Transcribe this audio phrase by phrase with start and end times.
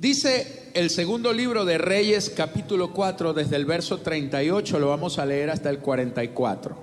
[0.00, 5.26] Dice el segundo libro de Reyes capítulo 4 desde el verso 38, lo vamos a
[5.26, 6.74] leer hasta el 44.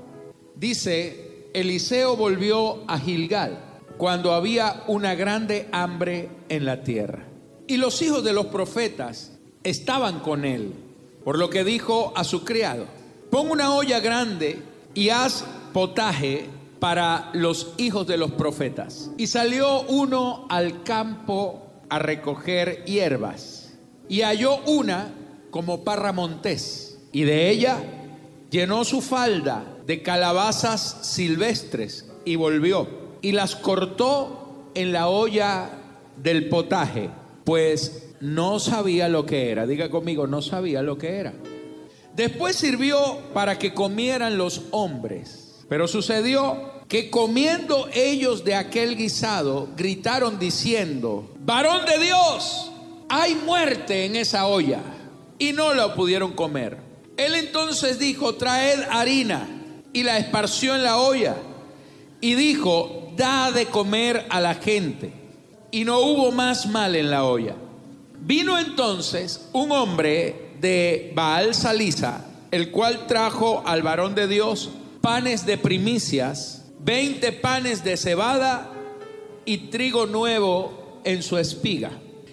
[0.53, 3.57] Dice, Eliseo volvió a Gilgal
[3.97, 7.23] cuando había una grande hambre en la tierra.
[7.65, 9.31] Y los hijos de los profetas
[9.63, 10.75] estaban con él,
[11.23, 12.85] por lo que dijo a su criado,
[13.31, 14.59] pon una olla grande
[14.93, 15.43] y haz
[15.73, 16.45] potaje
[16.79, 19.09] para los hijos de los profetas.
[19.17, 23.73] Y salió uno al campo a recoger hierbas
[24.09, 25.13] y halló una
[25.51, 27.77] como parra montés y de ella
[28.49, 32.87] llenó su falda de calabazas silvestres y volvió
[33.21, 35.69] y las cortó en la olla
[36.21, 37.09] del potaje,
[37.43, 39.65] pues no sabía lo que era.
[39.65, 41.33] Diga conmigo, no sabía lo que era.
[42.15, 49.69] Después sirvió para que comieran los hombres, pero sucedió que comiendo ellos de aquel guisado,
[49.75, 52.71] gritaron diciendo, varón de Dios,
[53.09, 54.81] hay muerte en esa olla.
[55.39, 56.77] Y no la pudieron comer.
[57.17, 59.47] Él entonces dijo, traed harina
[59.93, 61.35] y la esparció en la olla.
[62.21, 65.11] Y dijo, da de comer a la gente.
[65.71, 67.55] Y no hubo más mal en la olla.
[68.19, 74.69] Vino entonces un hombre de Baal Salisa, el cual trajo al varón de Dios
[75.01, 78.71] panes de primicias, veinte panes de cebada
[79.45, 81.91] y trigo nuevo en su espiga.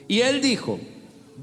[0.08, 0.78] Y él dijo,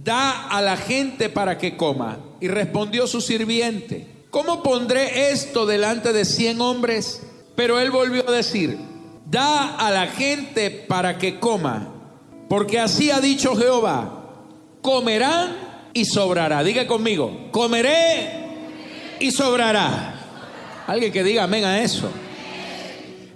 [0.04, 2.20] da a la gente para que coma.
[2.40, 7.22] Y respondió su sirviente, ¿cómo pondré esto delante de cien hombres?
[7.56, 8.78] Pero él volvió a decir,
[9.26, 11.94] da a la gente para que coma,
[12.50, 14.24] porque así ha dicho Jehová,
[14.82, 15.56] comerán
[15.94, 16.64] y sobrará.
[16.64, 18.30] Diga conmigo, comeré
[19.20, 20.84] y sobrará.
[20.88, 22.10] Alguien que diga amén a eso.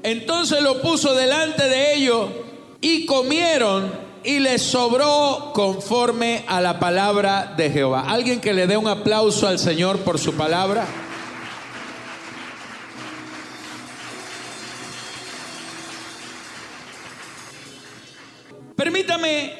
[0.05, 2.29] Entonces lo puso delante de ellos
[2.79, 3.91] y comieron
[4.23, 8.05] y les sobró conforme a la palabra de Jehová.
[8.07, 10.85] Alguien que le dé un aplauso al Señor por su palabra.
[18.75, 19.53] Permítame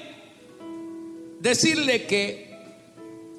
[1.39, 2.55] decirle que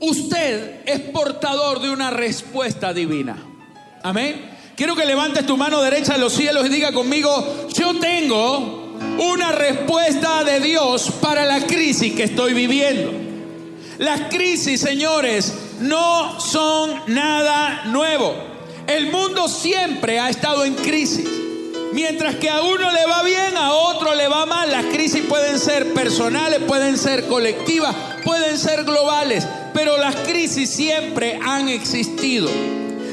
[0.00, 3.36] usted es portador de una respuesta divina.
[4.02, 4.55] Amén.
[4.76, 9.50] Quiero que levantes tu mano derecha a los cielos y diga conmigo, yo tengo una
[9.50, 13.10] respuesta de Dios para la crisis que estoy viviendo.
[13.96, 18.34] Las crisis, señores, no son nada nuevo.
[18.86, 21.26] El mundo siempre ha estado en crisis.
[21.94, 24.70] Mientras que a uno le va bien, a otro le va mal.
[24.70, 31.40] Las crisis pueden ser personales, pueden ser colectivas, pueden ser globales, pero las crisis siempre
[31.42, 32.50] han existido.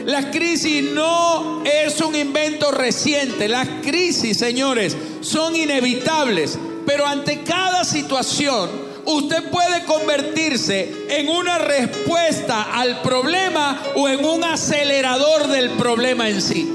[0.06, 3.48] La crisis no es un invento reciente.
[3.48, 6.58] Las crisis, señores, son inevitables.
[6.86, 8.70] Pero ante cada situación,
[9.06, 16.42] usted puede convertirse en una respuesta al problema o en un acelerador del problema en
[16.42, 16.70] sí.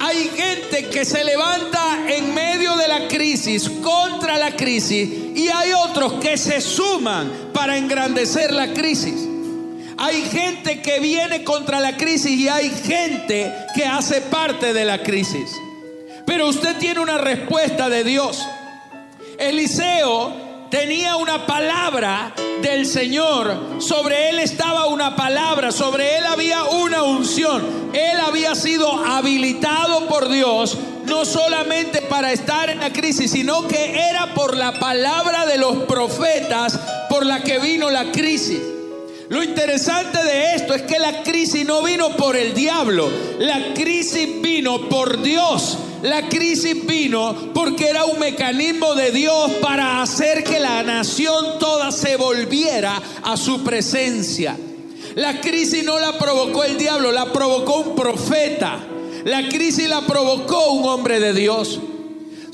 [0.00, 5.72] Hay gente que se levanta en medio de la crisis, contra la crisis, y hay
[5.72, 9.33] otros que se suman para engrandecer la crisis.
[9.96, 15.02] Hay gente que viene contra la crisis y hay gente que hace parte de la
[15.02, 15.50] crisis.
[16.26, 18.44] Pero usted tiene una respuesta de Dios.
[19.38, 20.32] Eliseo
[20.70, 22.32] tenía una palabra
[22.62, 23.80] del Señor.
[23.80, 27.90] Sobre él estaba una palabra, sobre él había una unción.
[27.92, 30.76] Él había sido habilitado por Dios
[31.06, 35.76] no solamente para estar en la crisis, sino que era por la palabra de los
[35.84, 38.73] profetas por la que vino la crisis.
[39.28, 44.28] Lo interesante de esto es que la crisis no vino por el diablo, la crisis
[44.42, 45.78] vino por Dios.
[46.02, 51.90] La crisis vino porque era un mecanismo de Dios para hacer que la nación toda
[51.90, 54.54] se volviera a su presencia.
[55.14, 58.80] La crisis no la provocó el diablo, la provocó un profeta.
[59.24, 61.80] La crisis la provocó un hombre de Dios.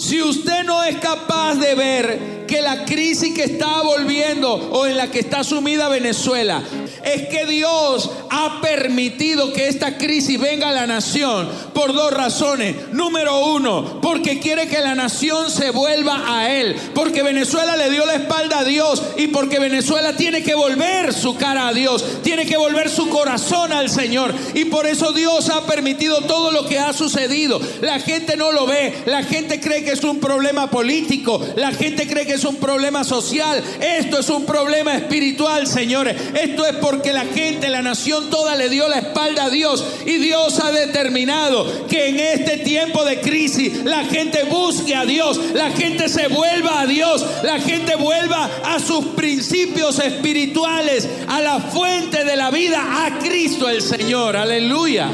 [0.01, 4.97] Si usted no es capaz de ver que la crisis que está volviendo o en
[4.97, 6.63] la que está sumida Venezuela
[7.05, 12.93] es que Dios ha permitido que esta crisis venga a la nación por dos razones.
[12.93, 18.05] Número uno, porque quiere que la nación se vuelva a Él, porque Venezuela le dio
[18.07, 22.47] la espalda a Dios y porque Venezuela tiene que volver su cara a Dios, tiene
[22.47, 24.35] que volver su corazón al Señor.
[24.55, 27.61] Y por eso Dios ha permitido todo lo que ha sucedido.
[27.81, 32.07] La gente no lo ve, la gente cree que es un problema político, la gente
[32.07, 36.17] cree que es un problema social, esto es un problema espiritual, señores.
[36.35, 39.85] Esto es porque porque la gente, la nación toda le dio la espalda a Dios
[40.05, 45.39] y Dios ha determinado que en este tiempo de crisis la gente busque a Dios,
[45.55, 51.61] la gente se vuelva a Dios, la gente vuelva a sus principios espirituales, a la
[51.61, 54.37] fuente de la vida, a Cristo el Señor.
[54.37, 55.09] Aleluya.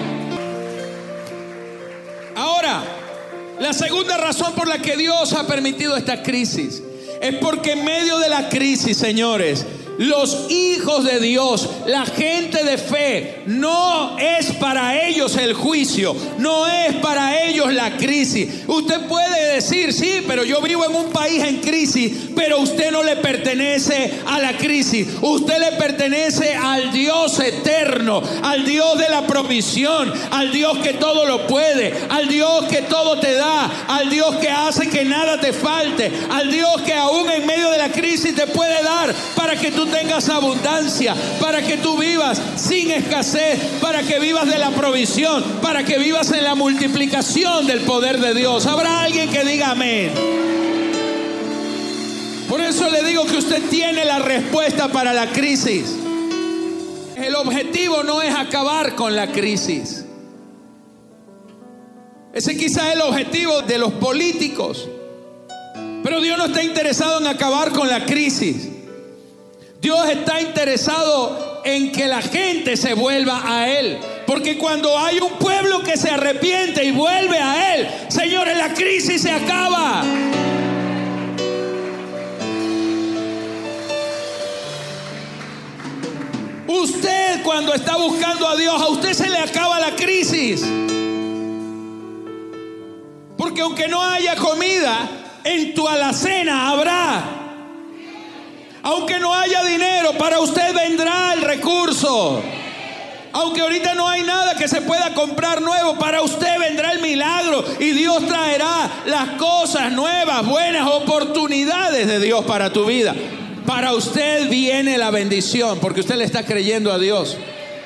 [2.37, 2.85] Ahora,
[3.61, 6.83] la segunda razón por la que Dios ha permitido esta crisis
[7.21, 9.67] es porque en medio de la crisis, señores,
[9.99, 16.67] los hijos de Dios, la gente de fe, no es para ellos el juicio, no
[16.67, 18.65] es para ellos la crisis.
[18.67, 23.03] Usted puede decir, sí, pero yo vivo en un país en crisis, pero usted no
[23.03, 25.09] le pertenece a la crisis.
[25.21, 31.27] Usted le pertenece al Dios eterno, al Dios de la provisión, al Dios que todo
[31.27, 35.53] lo puede, al Dios que todo te da, al Dios que hace que nada te
[35.53, 39.71] falte, al Dios que aún en medio de la crisis te puede dar para que
[39.71, 45.43] tú tengas abundancia, para que tú vivas sin escasez, para que vivas de la provisión,
[45.63, 48.67] para que vivas en la multiplicación del poder de Dios.
[48.67, 50.13] Habrá alguien que diga amén.
[52.49, 55.97] Por eso le digo que usted tiene la respuesta para la crisis.
[57.17, 60.05] El objetivo no es acabar con la crisis.
[62.33, 64.89] Ese quizá es el objetivo de los políticos.
[66.05, 68.69] Pero Dios no está interesado en acabar con la crisis.
[69.81, 73.99] Dios está interesado en que la gente se vuelva a Él.
[74.27, 79.23] Porque cuando hay un pueblo que se arrepiente y vuelve a Él, señores, la crisis
[79.23, 80.03] se acaba.
[86.67, 90.65] Usted cuando está buscando a Dios, a usted se le acaba la crisis.
[93.37, 95.09] Porque aunque no haya comida,
[95.45, 97.46] en tu alacena habrá.
[98.87, 102.41] Aunque no haya dinero, para usted vendrá el recurso.
[103.33, 107.65] Aunque ahorita no hay nada que se pueda comprar nuevo, para usted vendrá el milagro
[107.81, 113.13] y Dios traerá las cosas nuevas, buenas oportunidades de Dios para tu vida.
[113.67, 117.37] Para usted viene la bendición porque usted le está creyendo a Dios.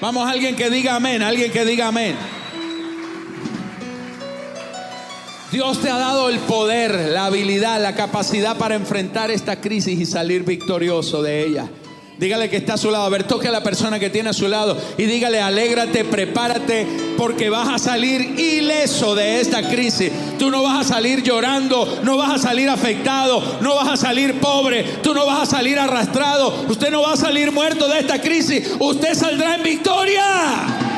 [0.02, 2.14] Vamos, alguien que diga amén, alguien que diga amén.
[5.52, 10.06] Dios te ha dado el poder, la habilidad, la capacidad para enfrentar esta crisis y
[10.06, 11.68] salir victorioso de ella.
[12.20, 13.04] Dígale que está a su lado.
[13.04, 16.86] A ver, toque a la persona que tiene a su lado y dígale, alégrate, prepárate,
[17.16, 20.12] porque vas a salir ileso de esta crisis.
[20.38, 24.38] Tú no vas a salir llorando, no vas a salir afectado, no vas a salir
[24.38, 28.20] pobre, tú no vas a salir arrastrado, usted no va a salir muerto de esta
[28.20, 30.89] crisis, usted saldrá en victoria.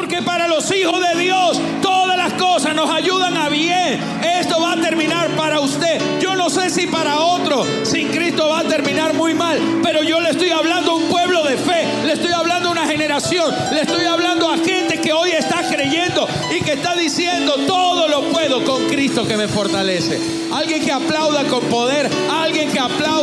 [0.00, 4.00] Porque para los hijos de Dios todas las cosas nos ayudan a bien.
[4.40, 6.00] Esto va a terminar para usted.
[6.18, 9.60] Yo no sé si para otro, sin Cristo va a terminar muy mal.
[9.82, 11.86] Pero yo le estoy hablando a un pueblo de fe.
[12.06, 13.54] Le estoy hablando a una generación.
[13.72, 18.22] Le estoy hablando a gente que hoy está creyendo y que está diciendo todo lo
[18.30, 20.18] puedo con Cristo que me fortalece.
[20.50, 22.08] Alguien que aplauda con poder.
[22.30, 23.19] Alguien que aplauda.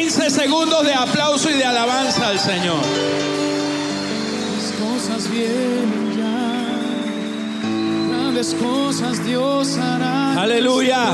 [0.00, 2.82] 15 segundos de aplauso y de alabanza al Señor.
[4.56, 6.68] Las cosas vienen ya.
[8.08, 10.32] Grandes cosas Dios hará.
[10.32, 11.04] en Aleluya.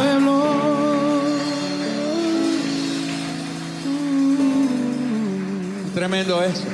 [5.93, 6.69] Tremendo eso.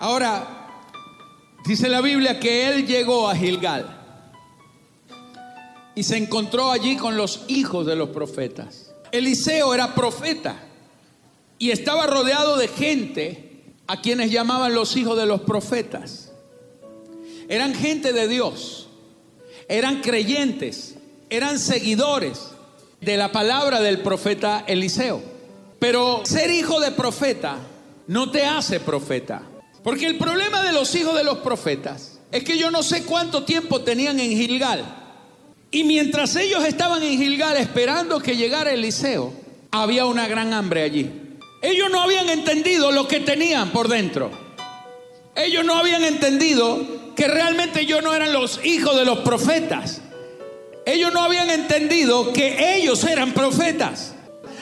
[0.00, 0.68] Ahora,
[1.64, 3.86] dice la Biblia que él llegó a Gilgal
[5.94, 8.83] y se encontró allí con los hijos de los profetas.
[9.14, 10.56] Eliseo era profeta
[11.56, 16.32] y estaba rodeado de gente a quienes llamaban los hijos de los profetas.
[17.48, 18.88] Eran gente de Dios,
[19.68, 20.96] eran creyentes,
[21.30, 22.50] eran seguidores
[23.00, 25.22] de la palabra del profeta Eliseo.
[25.78, 27.58] Pero ser hijo de profeta
[28.08, 29.42] no te hace profeta.
[29.84, 33.44] Porque el problema de los hijos de los profetas es que yo no sé cuánto
[33.44, 35.03] tiempo tenían en Gilgal.
[35.74, 39.32] Y mientras ellos estaban en Gilgal esperando que llegara Eliseo,
[39.72, 41.10] había una gran hambre allí.
[41.62, 44.30] Ellos no habían entendido lo que tenían por dentro.
[45.34, 50.00] Ellos no habían entendido que realmente ellos no eran los hijos de los profetas.
[50.86, 54.14] Ellos no habían entendido que ellos eran profetas.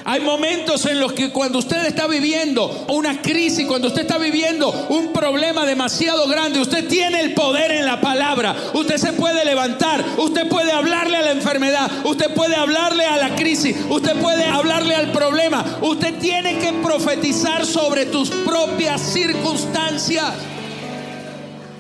[0.04, 4.70] Hay momentos en los que cuando usted está viviendo una crisis, cuando usted está viviendo
[4.88, 8.54] un problema demasiado grande, usted tiene el poder en la palabra.
[8.74, 13.36] Usted se puede levantar, usted puede hablarle a la enfermedad, usted puede hablarle a la
[13.36, 15.78] crisis, usted puede hablarle al problema.
[15.82, 20.32] Usted tiene que profetizar sobre tus propias circunstancias.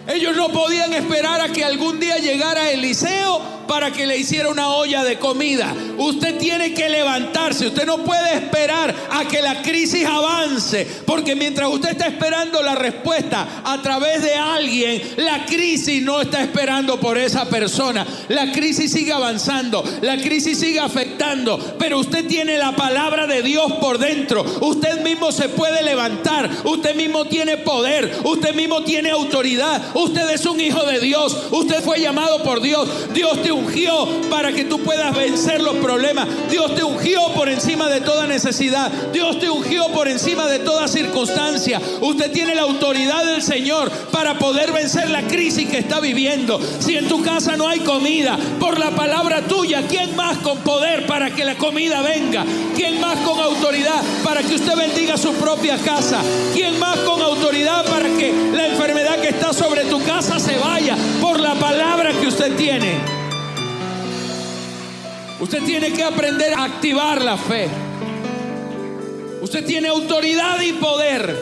[0.06, 4.68] Ellos no podían esperar a que algún día llegara Eliseo para que le hiciera una
[4.68, 5.74] olla de comida.
[5.98, 7.66] Usted tiene que levantarse.
[7.66, 10.86] Usted no puede esperar a que la crisis avance.
[11.06, 16.42] Porque mientras usted está esperando la respuesta a través de alguien, la crisis no está
[16.42, 18.06] esperando por esa persona.
[18.28, 19.84] La crisis sigue avanzando.
[20.02, 21.76] La crisis sigue afectando.
[21.78, 24.44] Pero usted tiene la palabra de Dios por dentro.
[24.60, 26.50] Usted mismo se puede levantar.
[26.64, 28.18] Usted mismo tiene poder.
[28.24, 29.80] Usted mismo tiene autoridad.
[29.94, 31.36] Usted es un hijo de Dios.
[31.50, 32.88] Usted fue llamado por Dios.
[33.12, 36.28] Dios te ungió para que tú puedas vencer los problemas.
[36.50, 38.90] Dios te ungió por encima de toda necesidad.
[39.12, 41.80] Dios te ungió por encima de toda circunstancia.
[42.00, 46.60] Usted tiene la autoridad del Señor para poder vencer la crisis que está viviendo.
[46.80, 51.06] Si en tu casa no hay comida, por la palabra tuya, ¿quién más con poder
[51.06, 52.44] para que la comida venga?
[52.74, 56.20] ¿Quién más con autoridad para que usted bendiga su propia casa?
[56.54, 60.96] ¿Quién más con autoridad para que la enfermedad que está sobre tu casa se vaya
[61.20, 63.21] por la palabra que usted tiene.
[65.42, 67.68] Usted tiene que aprender a activar la fe.
[69.40, 71.36] Usted tiene autoridad y poder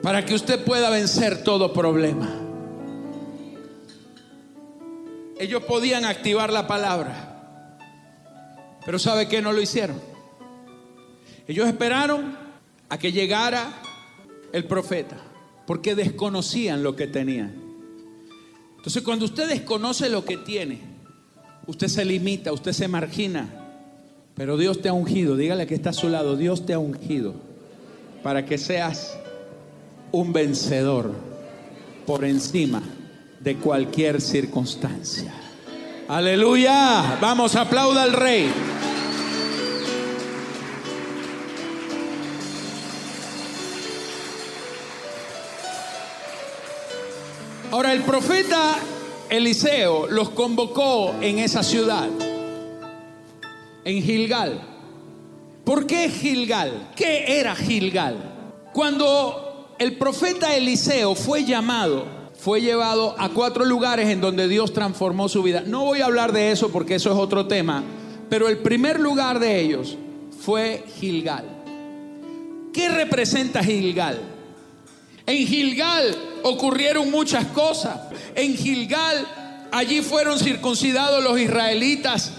[0.00, 2.32] para que usted pueda vencer todo problema.
[5.36, 7.80] Ellos podían activar la palabra,
[8.86, 10.00] pero ¿sabe que no lo hicieron?
[11.48, 12.38] Ellos esperaron
[12.88, 13.82] a que llegara
[14.52, 15.16] el profeta
[15.66, 17.52] porque desconocían lo que tenían.
[18.76, 20.93] Entonces cuando usted desconoce lo que tiene,
[21.66, 23.48] usted se limita, usted se margina,
[24.34, 27.34] pero Dios te ha ungido, dígale que está a su lado, Dios te ha ungido
[28.22, 29.16] para que seas
[30.12, 31.12] un vencedor
[32.06, 32.82] por encima
[33.40, 35.32] de cualquier circunstancia.
[36.08, 38.50] Aleluya, vamos, aplauda al rey.
[47.70, 48.76] Ahora el profeta
[49.30, 52.08] Eliseo los convocó en esa ciudad,
[53.84, 54.60] en Gilgal.
[55.64, 56.90] ¿Por qué Gilgal?
[56.94, 58.16] ¿Qué era Gilgal?
[58.72, 65.28] Cuando el profeta Eliseo fue llamado, fue llevado a cuatro lugares en donde Dios transformó
[65.28, 65.62] su vida.
[65.66, 67.82] No voy a hablar de eso porque eso es otro tema,
[68.28, 69.96] pero el primer lugar de ellos
[70.40, 71.44] fue Gilgal.
[72.72, 74.33] ¿Qué representa Gilgal?
[75.26, 77.98] En Gilgal ocurrieron muchas cosas.
[78.34, 79.26] En Gilgal,
[79.72, 82.32] allí fueron circuncidados los israelitas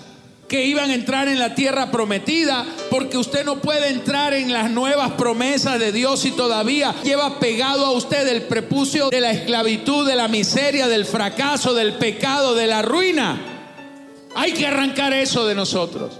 [0.47, 4.69] que iban a entrar en la tierra prometida, porque usted no puede entrar en las
[4.69, 10.07] nuevas promesas de Dios y todavía lleva pegado a usted el prepucio de la esclavitud,
[10.07, 13.41] de la miseria, del fracaso, del pecado, de la ruina.
[14.35, 16.19] Hay que arrancar eso de nosotros.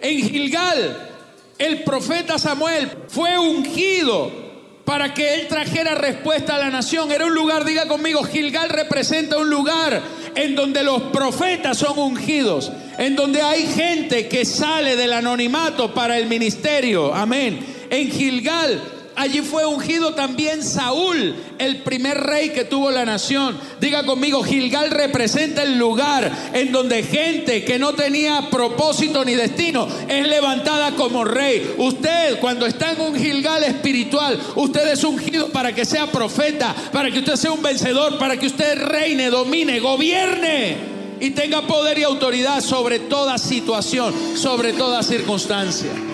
[0.00, 1.10] En Gilgal,
[1.58, 4.43] el profeta Samuel fue ungido
[4.84, 7.10] para que él trajera respuesta a la nación.
[7.10, 10.02] Era un lugar, diga conmigo, Gilgal representa un lugar
[10.34, 16.18] en donde los profetas son ungidos, en donde hay gente que sale del anonimato para
[16.18, 17.14] el ministerio.
[17.14, 17.64] Amén.
[17.90, 23.58] En Gilgal allí fue ungido también Saúl, el primer rey que tuvo la nación.
[23.80, 29.86] Diga conmigo, Gilgal representa el lugar en donde gente que no tenía propósito ni destino
[30.08, 31.74] es levantada como rey.
[31.78, 37.10] Usted, cuando está en un Gilgal espiritual, usted es ungido para que sea profeta, para
[37.10, 42.02] que usted sea un vencedor, para que usted reine, domine, gobierne y tenga poder y
[42.02, 46.13] autoridad sobre toda situación, sobre toda circunstancia.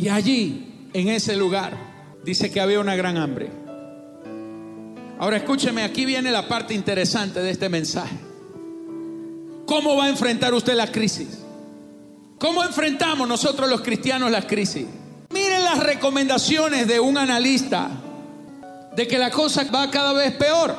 [0.00, 1.76] Y allí, en ese lugar,
[2.24, 3.50] dice que había una gran hambre.
[5.18, 8.16] Ahora escúcheme, aquí viene la parte interesante de este mensaje.
[9.66, 11.40] ¿Cómo va a enfrentar usted la crisis?
[12.38, 14.86] ¿Cómo enfrentamos nosotros los cristianos la crisis?
[15.34, 17.90] Miren las recomendaciones de un analista
[18.96, 20.74] de que la cosa va cada vez peor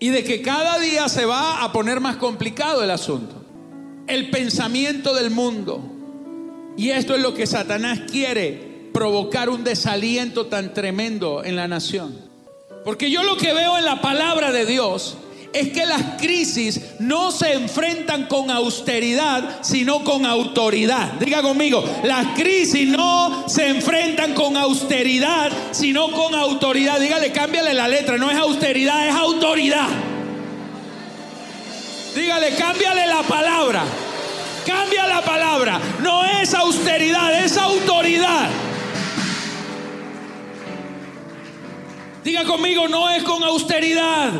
[0.00, 3.44] y de que cada día se va a poner más complicado el asunto.
[4.08, 5.95] El pensamiento del mundo,
[6.76, 12.16] y esto es lo que Satanás quiere, provocar un desaliento tan tremendo en la nación.
[12.84, 15.16] Porque yo lo que veo en la palabra de Dios
[15.52, 21.12] es que las crisis no se enfrentan con austeridad, sino con autoridad.
[21.14, 27.00] Diga conmigo, las crisis no se enfrentan con austeridad, sino con autoridad.
[27.00, 29.88] Dígale, cámbiale la letra, no es austeridad, es autoridad.
[32.14, 33.84] Dígale, cámbiale la palabra.
[34.66, 35.80] Cambia la palabra.
[36.02, 38.48] No es austeridad, es autoridad.
[42.24, 44.32] Diga conmigo, no es con austeridad,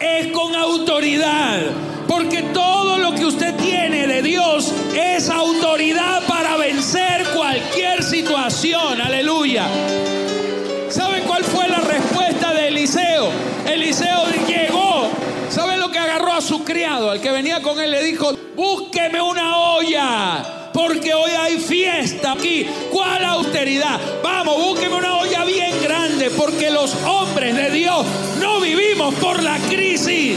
[0.00, 1.60] es con autoridad.
[2.08, 9.00] Porque todo lo que usted tiene de Dios es autoridad para vencer cualquier situación.
[9.00, 9.68] Aleluya.
[10.88, 13.30] ¿Saben cuál fue la respuesta de Eliseo?
[13.64, 14.45] Eliseo llegó.
[16.66, 17.10] Criado?
[17.10, 22.66] Al que venía con él le dijo, búsqueme una olla porque hoy hay fiesta aquí.
[22.92, 23.98] ¿Cuál austeridad?
[24.22, 28.04] Vamos, búsqueme una olla bien grande, porque los hombres de Dios
[28.42, 30.36] no vivimos por la crisis.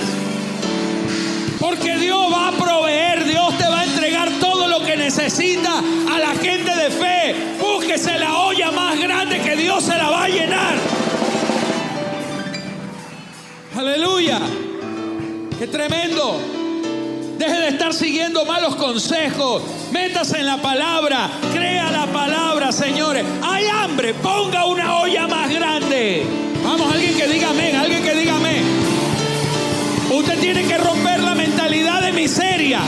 [1.60, 6.20] Porque Dios va a proveer, Dios te va a entregar todo lo que necesita a
[6.20, 7.36] la gente de fe.
[7.60, 10.76] Búsquese la olla más grande que Dios se la va a llenar.
[13.76, 14.40] Aleluya.
[15.60, 16.40] Qué tremendo.
[17.38, 19.62] Deje de estar siguiendo malos consejos.
[19.92, 21.30] Métase en la palabra.
[21.54, 23.26] Crea la palabra, señores.
[23.44, 24.14] Hay hambre.
[24.14, 26.26] Ponga una olla más grande.
[26.64, 27.76] Vamos, alguien que diga amén.
[27.76, 28.64] Alguien que diga amén.
[30.10, 32.80] Usted tiene que romper la mentalidad de miseria.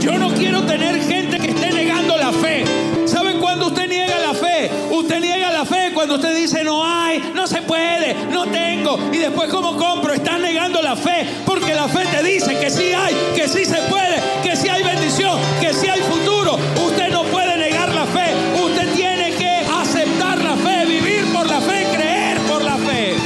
[0.00, 2.64] Yo no quiero tener gente que esté negando la fe.
[3.10, 4.70] ¿Saben cuándo usted niega la fe?
[4.92, 8.98] Usted niega la fe cuando usted dice no hay, no se puede, no tengo.
[9.12, 10.12] Y después ¿cómo compro?
[10.12, 11.26] Está negando la fe.
[11.44, 14.84] Porque la fe te dice que sí hay, que sí se puede, que sí hay
[14.84, 16.56] bendición, que sí hay futuro.
[16.86, 18.32] Usted no puede negar la fe.
[18.62, 23.16] Usted tiene que aceptar la fe, vivir por la fe, creer por la fe.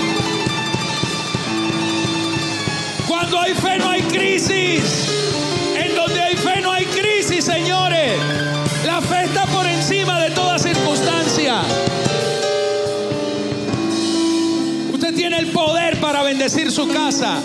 [3.07, 5.04] Cuando hay fe no hay crisis.
[16.45, 17.41] Bendecir su casa.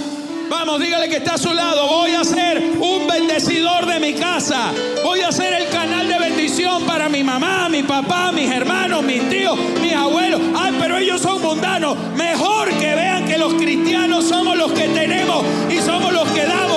[0.50, 1.88] Vamos, dígale que está a su lado.
[1.88, 4.74] Voy a ser un bendecidor de mi casa.
[5.06, 9.30] Voy a ser el canal de bendición para mi mamá, mi papá, mis hermanos, mis
[9.30, 10.42] tíos, mis abuelos.
[10.54, 11.96] Ay, pero ellos son mundanos.
[12.18, 16.69] Mejor que vean que los cristianos somos los que tenemos y somos los que damos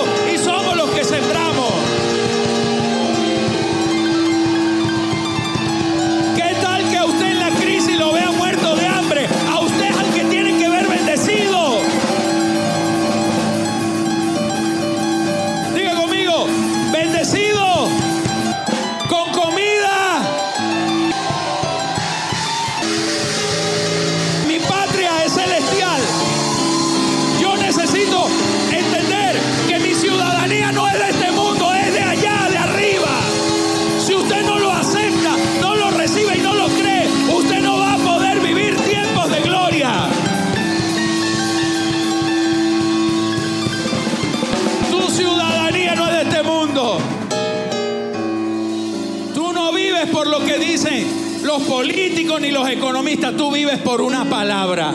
[50.12, 54.92] por lo que dicen los políticos ni los economistas, tú vives por una palabra.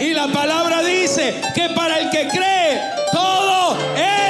[0.00, 2.80] Y la palabra dice que para el que cree,
[3.12, 4.23] todo es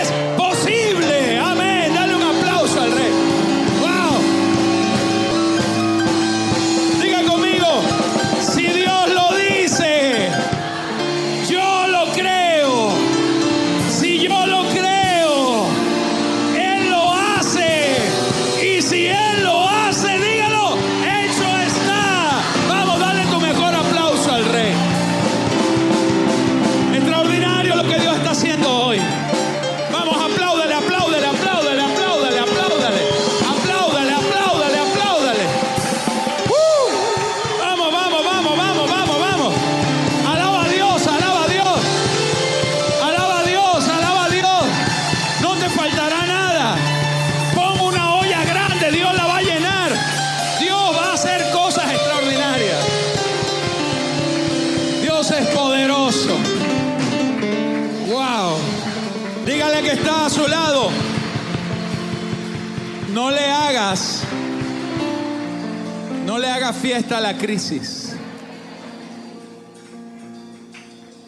[67.04, 68.16] fiesta a la crisis.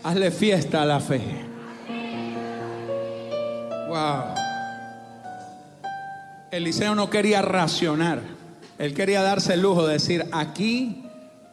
[0.03, 1.21] Hazle fiesta a la fe.
[3.89, 4.35] Wow.
[6.51, 8.23] Eliseo no quería racionar.
[8.79, 11.05] Él quería darse el lujo de decir, aquí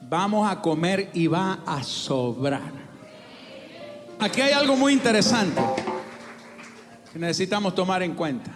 [0.01, 2.71] vamos a comer y va a sobrar.
[4.19, 5.61] Aquí hay algo muy interesante
[7.11, 8.51] que necesitamos tomar en cuenta.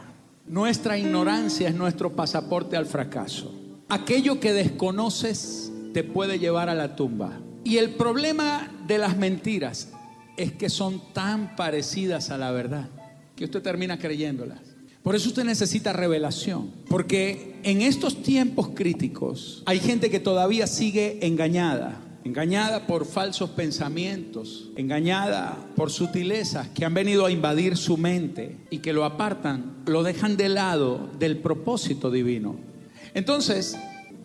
[0.46, 3.67] Nuestra ignorancia es nuestro pasaporte al fracaso.
[3.90, 7.40] Aquello que desconoces te puede llevar a la tumba.
[7.64, 9.94] Y el problema de las mentiras
[10.36, 12.90] es que son tan parecidas a la verdad
[13.38, 14.60] que usted termina creyéndolas.
[15.04, 21.26] Por eso usted necesita revelación, porque en estos tiempos críticos hay gente que todavía sigue
[21.26, 22.02] engañada.
[22.26, 28.80] engañada por falsos pensamientos, engañada por sutilezas que han venido a invadir su mente y
[28.80, 32.67] que lo apartan, lo dejan de lado del propósito divino.
[33.14, 33.78] Entonces,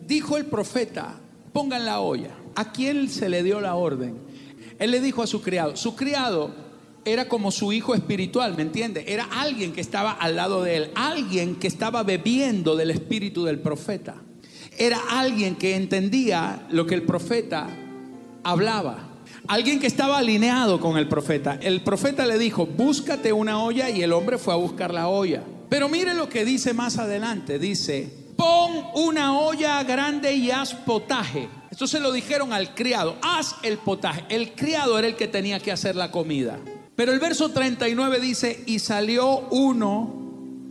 [0.07, 1.15] dijo el profeta,
[1.51, 2.31] pongan la olla.
[2.55, 4.17] ¿A quién se le dio la orden?
[4.79, 6.53] Él le dijo a su criado, su criado
[7.05, 9.05] era como su hijo espiritual, ¿me entiende?
[9.07, 13.59] Era alguien que estaba al lado de él, alguien que estaba bebiendo del espíritu del
[13.59, 14.15] profeta.
[14.77, 17.67] Era alguien que entendía lo que el profeta
[18.43, 19.09] hablaba.
[19.47, 21.59] Alguien que estaba alineado con el profeta.
[21.61, 25.43] El profeta le dijo, búscate una olla y el hombre fue a buscar la olla.
[25.69, 27.59] Pero mire lo que dice más adelante.
[27.59, 31.49] Dice, pon una olla grande y haz potaje.
[31.71, 34.23] Esto se lo dijeron al criado, haz el potaje.
[34.29, 36.59] El criado era el que tenía que hacer la comida.
[36.95, 40.13] Pero el verso 39 dice, y salió uno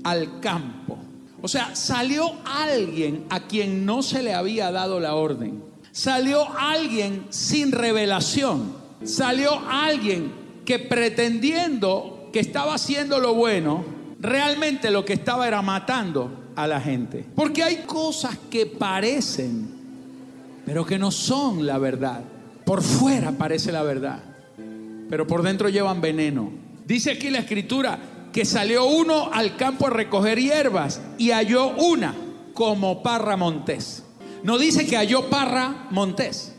[0.04, 0.98] al campo.
[1.40, 5.64] O sea, salió alguien a quien no se le había dado la orden.
[5.90, 8.76] Salió alguien sin revelación.
[9.02, 10.32] Salió alguien
[10.64, 13.84] que pretendiendo que estaba haciendo lo bueno,
[14.20, 17.24] realmente lo que estaba era matando a la gente.
[17.34, 19.68] Porque hay cosas que parecen,
[20.64, 22.22] pero que no son la verdad.
[22.64, 24.22] Por fuera parece la verdad,
[25.10, 26.50] pero por dentro llevan veneno.
[26.86, 27.98] Dice aquí la escritura
[28.32, 32.14] que salió uno al campo a recoger hierbas y halló una
[32.54, 34.04] como parra montés.
[34.42, 36.52] No dice que halló Parra Montés,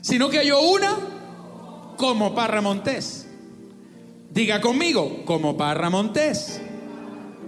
[0.00, 0.96] sino que halló una
[1.96, 3.26] como Parra Montés.
[4.32, 6.62] Diga conmigo, como Parra Montés,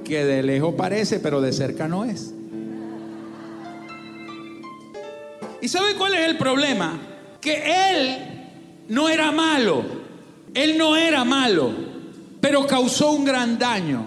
[0.05, 2.35] que de lejos parece, pero de cerca no es.
[5.61, 6.99] ¿Y sabe cuál es el problema?
[7.41, 8.19] Que él
[8.89, 9.85] no era malo,
[10.55, 11.73] él no era malo,
[12.41, 14.05] pero causó un gran daño.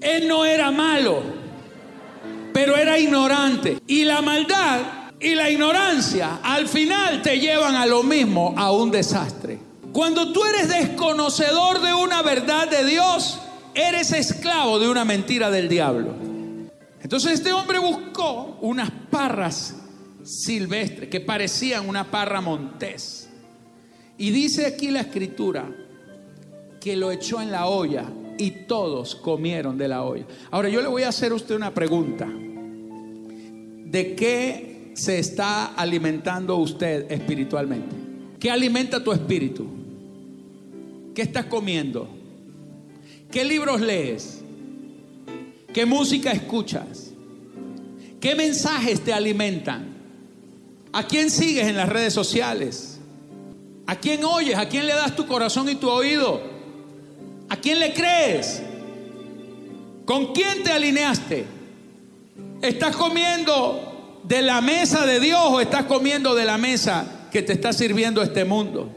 [0.00, 1.22] Él no era malo,
[2.52, 3.80] pero era ignorante.
[3.86, 4.80] Y la maldad
[5.18, 9.58] y la ignorancia al final te llevan a lo mismo, a un desastre.
[9.92, 13.40] Cuando tú eres desconocedor de una verdad de Dios,
[13.76, 16.14] eres esclavo de una mentira del diablo.
[17.02, 19.76] Entonces este hombre buscó unas parras
[20.24, 23.28] silvestres que parecían una parra montés.
[24.18, 25.70] Y dice aquí la escritura
[26.80, 28.06] que lo echó en la olla
[28.38, 30.26] y todos comieron de la olla.
[30.50, 32.26] Ahora yo le voy a hacer a usted una pregunta.
[32.26, 37.94] ¿De qué se está alimentando usted espiritualmente?
[38.40, 39.66] ¿Qué alimenta tu espíritu?
[41.14, 42.15] ¿Qué estás comiendo?
[43.30, 44.40] ¿Qué libros lees?
[45.72, 47.10] ¿Qué música escuchas?
[48.20, 49.94] ¿Qué mensajes te alimentan?
[50.92, 52.98] ¿A quién sigues en las redes sociales?
[53.86, 54.56] ¿A quién oyes?
[54.56, 56.40] ¿A quién le das tu corazón y tu oído?
[57.48, 58.62] ¿A quién le crees?
[60.04, 61.44] ¿Con quién te alineaste?
[62.62, 67.52] ¿Estás comiendo de la mesa de Dios o estás comiendo de la mesa que te
[67.52, 68.90] está sirviendo este mundo?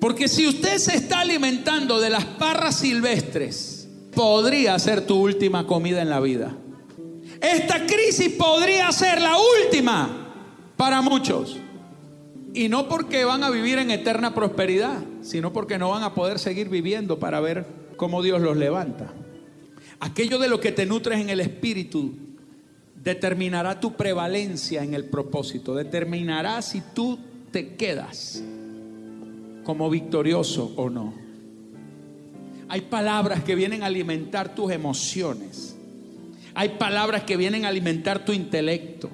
[0.00, 3.69] Porque si usted se está alimentando de las parras silvestres,
[4.14, 6.56] podría ser tu última comida en la vida.
[7.40, 10.32] Esta crisis podría ser la última
[10.76, 11.56] para muchos.
[12.52, 16.38] Y no porque van a vivir en eterna prosperidad, sino porque no van a poder
[16.38, 17.64] seguir viviendo para ver
[17.96, 19.12] cómo Dios los levanta.
[20.00, 22.12] Aquello de lo que te nutres en el espíritu
[22.96, 27.18] determinará tu prevalencia en el propósito, determinará si tú
[27.50, 28.42] te quedas
[29.64, 31.29] como victorioso o no.
[32.70, 35.74] Hay palabras que vienen a alimentar tus emociones.
[36.54, 39.10] Hay palabras que vienen a alimentar tu intelecto.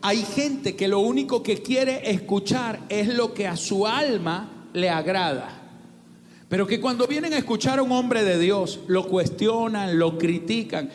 [0.00, 4.88] Hay gente que lo único que quiere escuchar es lo que a su alma le
[4.88, 5.50] agrada.
[6.48, 10.88] Pero que cuando vienen a escuchar a un hombre de Dios, lo cuestionan, lo critican.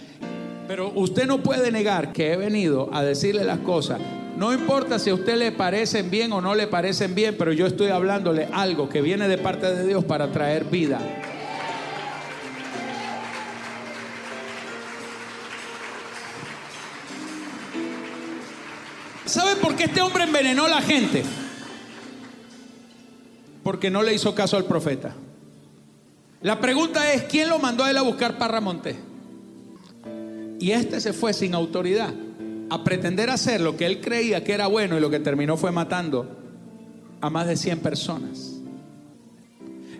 [0.67, 4.01] Pero usted no puede negar que he venido a decirle las cosas.
[4.35, 7.67] No importa si a usted le parecen bien o no le parecen bien, pero yo
[7.67, 10.99] estoy hablándole algo que viene de parte de Dios para traer vida.
[19.25, 21.23] ¿Sabe por qué este hombre envenenó a la gente?
[23.63, 25.15] Porque no le hizo caso al profeta.
[26.41, 28.95] La pregunta es, ¿quién lo mandó a él a buscar Parramonte?
[30.59, 32.13] Y este se fue sin autoridad
[32.69, 35.71] a pretender hacer lo que él creía que era bueno y lo que terminó fue
[35.71, 36.37] matando
[37.21, 38.53] a más de 100 personas.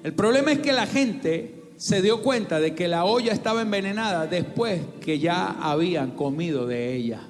[0.04, 4.28] El problema es que la gente se dio cuenta de que la olla estaba envenenada
[4.28, 7.28] después que ya habían comido de ella.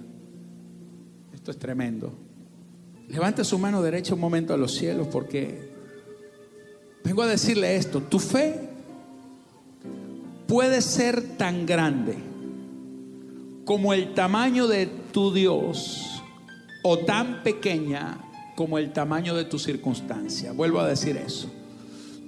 [1.46, 2.12] Esto es tremendo.
[3.08, 5.70] Levante su mano derecha un momento a los cielos porque
[7.04, 8.02] vengo a decirle esto.
[8.02, 8.68] Tu fe
[10.48, 12.16] puede ser tan grande
[13.64, 16.24] como el tamaño de tu Dios
[16.82, 18.18] o tan pequeña
[18.56, 20.52] como el tamaño de tu circunstancia.
[20.52, 21.52] Vuelvo a decir eso.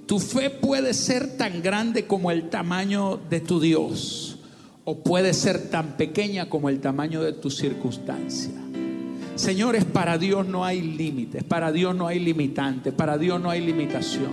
[0.06, 4.38] Tu fe puede ser tan grande como el tamaño de tu Dios
[4.84, 8.67] o puede ser tan pequeña como el tamaño de tu circunstancia.
[9.38, 13.60] Señores, para Dios no hay límites, para Dios no hay limitantes, para Dios no hay
[13.60, 14.32] limitación.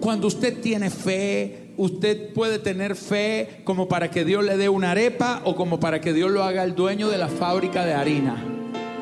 [0.00, 4.90] Cuando usted tiene fe, usted puede tener fe como para que Dios le dé una
[4.90, 8.36] arepa o como para que Dios lo haga el dueño de la fábrica de harina.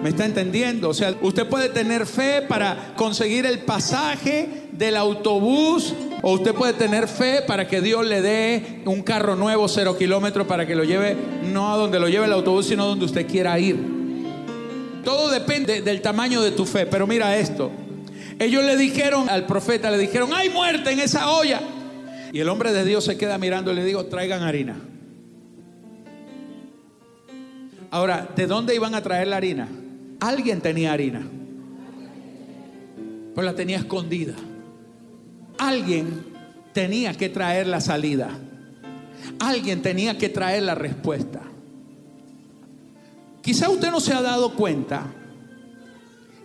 [0.01, 0.91] ¿Me está entendiendo?
[0.91, 6.75] O sea, usted puede tener fe para conseguir el pasaje del autobús o usted puede
[6.75, 10.85] tener fe para que Dios le dé un carro nuevo, cero kilómetros, para que lo
[10.85, 11.17] lleve,
[11.53, 13.96] no a donde lo lleve el autobús, sino a donde usted quiera ir.
[15.07, 16.85] Todo depende del tamaño de tu fe.
[16.85, 17.71] Pero mira esto.
[18.41, 21.61] Ellos le dijeron al profeta, le dijeron, hay muerte en esa olla.
[22.33, 24.81] Y el hombre de Dios se queda mirando y le digo, traigan harina.
[27.93, 29.69] Ahora, ¿de dónde iban a traer la harina?
[30.19, 31.25] Alguien tenía harina,
[33.33, 34.35] pues la tenía escondida.
[35.57, 36.25] Alguien
[36.73, 38.31] tenía que traer la salida.
[39.39, 41.43] Alguien tenía que traer la respuesta.
[43.47, 45.07] Quizá usted no se ha dado cuenta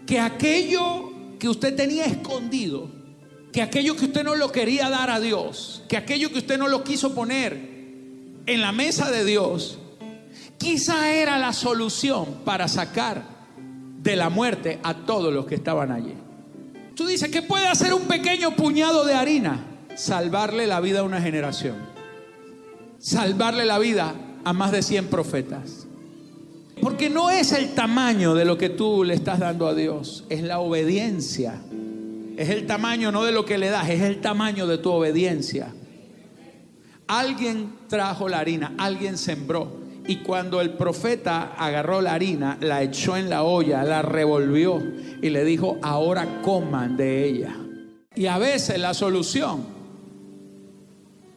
[0.05, 2.91] que aquello que usted tenía escondido,
[3.51, 6.67] que aquello que usted no lo quería dar a Dios, que aquello que usted no
[6.67, 7.57] lo quiso poner
[8.45, 9.79] en la mesa de Dios,
[10.59, 13.23] quizá era la solución para sacar
[14.03, 16.13] de la muerte a todos los que estaban allí.
[16.93, 19.65] Tú dices, ¿qué puede hacer un pequeño puñado de harina?
[19.95, 21.77] Salvarle la vida a una generación.
[22.99, 25.87] Salvarle la vida a más de 100 profetas.
[26.79, 30.43] Porque no es el tamaño de lo que tú le estás dando a Dios, es
[30.43, 31.61] la obediencia.
[32.37, 35.73] Es el tamaño no de lo que le das, es el tamaño de tu obediencia.
[37.07, 39.81] Alguien trajo la harina, alguien sembró.
[40.07, 44.81] Y cuando el profeta agarró la harina, la echó en la olla, la revolvió
[45.21, 47.55] y le dijo, ahora coman de ella.
[48.15, 49.81] Y a veces la solución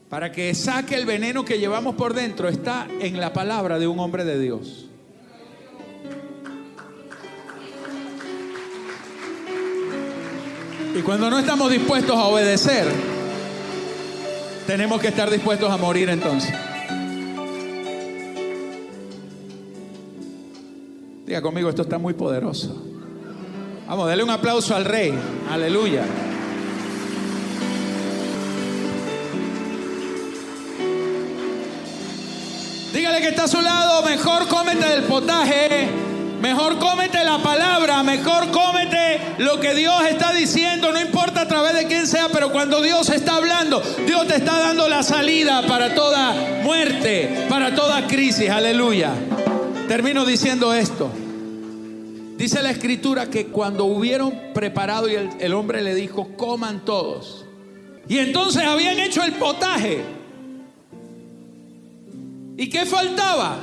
[0.09, 3.99] para que saque el veneno que llevamos por dentro está en la palabra de un
[3.99, 4.84] hombre de Dios.
[10.95, 12.87] Y cuando no estamos dispuestos a obedecer,
[14.65, 16.55] tenemos que estar dispuestos a morir entonces.
[21.27, 22.81] Diga conmigo, esto está muy poderoso.
[23.89, 25.13] Vamos, dale un aplauso al rey.
[25.51, 26.05] Aleluya.
[32.93, 35.89] Dígale que está a su lado, mejor cómete del potaje,
[36.41, 38.64] mejor cómete la palabra, mejor cómete
[39.39, 43.09] lo que Dios está diciendo, no importa a través de quién sea, pero cuando Dios
[43.11, 49.13] está hablando, Dios te está dando la salida para toda muerte, para toda crisis, aleluya.
[49.89, 51.11] Termino diciendo esto.
[52.37, 57.45] Dice la escritura que cuando hubieron preparado y el, hombre le dijo, coman todos.
[58.09, 60.03] Y entonces habían hecho el potaje.
[62.57, 63.57] ¿Y qué faltaba?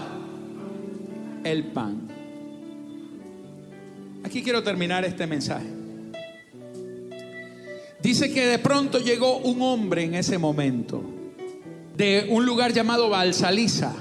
[1.43, 2.10] El pan.
[4.23, 5.67] Aquí quiero terminar este mensaje.
[8.01, 11.03] Dice que de pronto llegó un hombre en ese momento
[11.95, 13.93] de un lugar llamado Balsaliza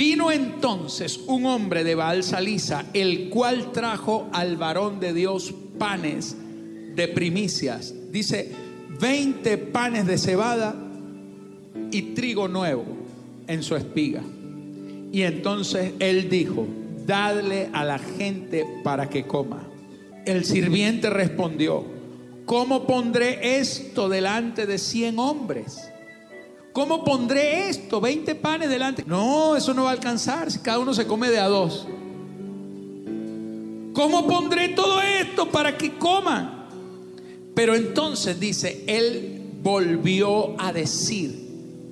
[0.00, 6.34] Vino entonces un hombre de Baal Salisa, el cual trajo al varón de Dios panes
[6.96, 7.92] de primicias.
[8.10, 8.50] Dice,
[8.98, 10.74] 20 panes de cebada
[11.90, 12.86] y trigo nuevo
[13.46, 14.22] en su espiga.
[15.12, 16.66] Y entonces él dijo,
[17.06, 19.66] dadle a la gente para que coma.
[20.24, 21.84] El sirviente respondió,
[22.44, 25.90] ¿cómo pondré esto delante de cien hombres?
[26.72, 28.00] ¿Cómo pondré esto?
[28.00, 29.04] 20 panes delante.
[29.06, 31.86] No, eso no va a alcanzar si cada uno se come de a dos.
[33.92, 36.68] ¿Cómo pondré todo esto para que coman?
[37.54, 41.48] Pero entonces dice, él volvió a decir,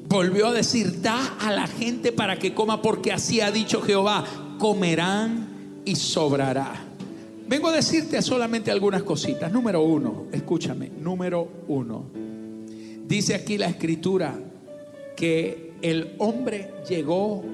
[0.09, 4.25] volvió a decir, da a la gente para que coma, porque así ha dicho Jehová,
[4.59, 6.85] comerán y sobrará.
[7.49, 9.51] Vengo a decirte solamente algunas cositas.
[9.51, 12.05] Número uno, escúchame, número uno.
[13.07, 14.39] Dice aquí la escritura,
[15.19, 17.45] que el hombre llegó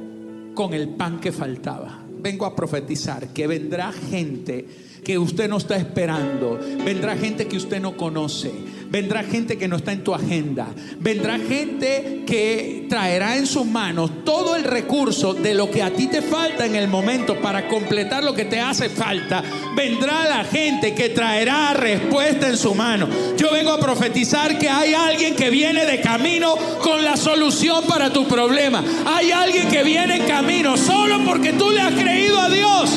[0.54, 2.04] con el pan que faltaba.
[2.20, 4.66] Vengo a profetizar que vendrá gente
[5.02, 6.58] que usted no está esperando.
[6.84, 8.52] Vendrá gente que usted no conoce.
[8.90, 10.68] Vendrá gente que no está en tu agenda.
[10.98, 16.06] Vendrá gente que traerá en sus manos todo el recurso de lo que a ti
[16.06, 19.42] te falta en el momento para completar lo que te hace falta.
[19.76, 23.08] Vendrá la gente que traerá respuesta en su mano.
[23.36, 28.12] Yo vengo a profetizar que hay alguien que viene de camino con la solución para
[28.12, 28.84] tu problema.
[29.06, 32.90] Hay alguien que viene en camino solo porque tú le has creído a Dios.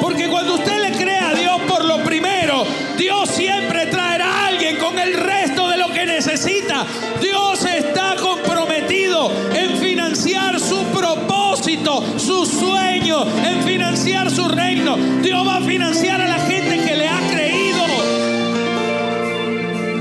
[0.00, 2.64] Porque cuando usted le cree a Dios por lo primero,
[2.96, 4.07] Dios siempre traerá a
[4.76, 6.84] con el resto de lo que necesita.
[7.20, 14.96] Dios está comprometido en financiar su propósito, su sueño, en financiar su reino.
[15.22, 17.84] Dios va a financiar a la gente que le ha creído.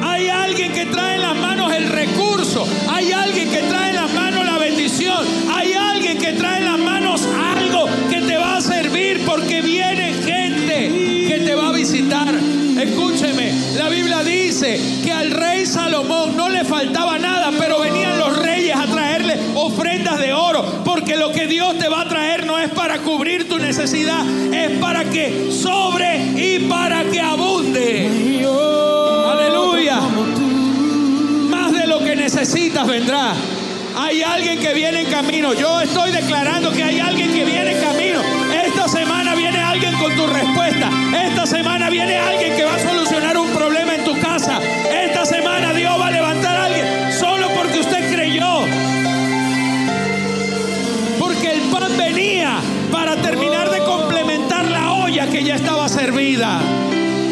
[0.04, 2.68] Hay alguien que trae en las manos el recurso.
[2.90, 5.26] Hay alguien que trae en las manos la bendición.
[5.54, 10.14] Hay alguien que trae en las manos algo que te va a servir porque viene
[10.14, 12.67] gente que te va a visitar.
[12.80, 18.38] Escúcheme, la Biblia dice que al rey Salomón no le faltaba nada, pero venían los
[18.38, 22.60] reyes a traerle ofrendas de oro, porque lo que Dios te va a traer no
[22.60, 28.46] es para cubrir tu necesidad, es para que sobre y para que abunde.
[29.28, 30.00] Aleluya.
[31.50, 33.34] Más de lo que necesitas vendrá.
[33.98, 35.56] Hay alguien que viene en camino.
[35.56, 38.37] Yo estoy declarando que hay alguien que viene en camino.
[40.00, 40.90] Con tu respuesta.
[41.26, 44.60] Esta semana viene alguien que va a solucionar un problema en tu casa.
[44.92, 48.62] Esta semana Dios va a levantar a alguien solo porque usted creyó.
[51.20, 52.60] Porque el pan venía
[52.92, 56.60] para terminar de complementar la olla que ya estaba servida.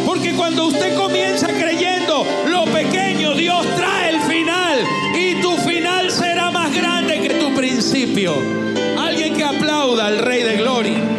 [0.05, 4.79] Porque cuando usted comienza creyendo lo pequeño, Dios trae el final.
[5.15, 8.35] Y tu final será más grande que tu principio.
[8.97, 11.14] Alguien que aplauda al Rey de Gloria.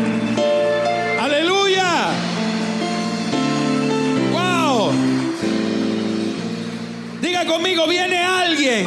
[7.84, 8.86] Viene alguien.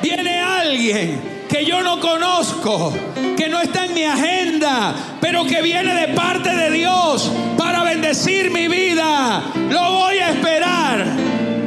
[0.00, 2.92] Viene alguien que yo no conozco,
[3.36, 8.50] que no está en mi agenda, pero que viene de parte de Dios para bendecir
[8.50, 9.42] mi vida.
[9.70, 11.04] Lo voy a esperar.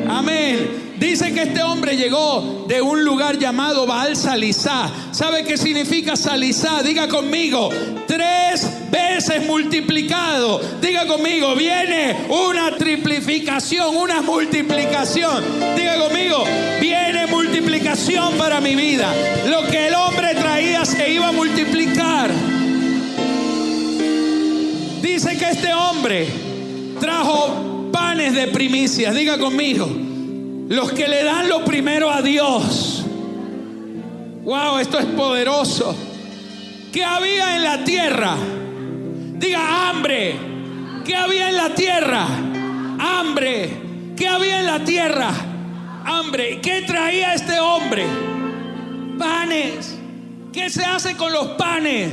[0.10, 0.94] Amén.
[0.98, 4.90] Dice que este hombre llegó de un lugar llamado Baal Salizá.
[5.12, 6.82] ¿Sabe qué significa Salizá?
[6.82, 7.70] Diga conmigo,
[8.90, 10.60] veces multiplicado.
[10.82, 15.44] Diga conmigo, viene una triplificación, una multiplicación.
[15.76, 16.44] Diga conmigo,
[16.80, 19.14] viene multiplicación para mi vida.
[19.48, 22.30] Lo que el hombre traía se iba a multiplicar.
[25.02, 26.28] Dice que este hombre
[27.00, 29.16] trajo panes de primicias.
[29.16, 29.90] Diga conmigo,
[30.70, 33.04] los que le dan lo primero a Dios.
[34.44, 35.96] Wow, esto es poderoso.
[36.92, 38.38] ¿Qué había en la tierra?
[39.38, 40.36] Diga hambre.
[41.06, 42.26] ¿Qué había en la tierra?
[43.00, 43.70] Hambre.
[44.16, 45.32] ¿Qué había en la tierra?
[46.06, 46.60] Hambre.
[46.62, 48.06] ¿Qué traía este hombre?
[49.20, 49.96] Panes.
[50.52, 52.12] ¿Qué se hace con los panes?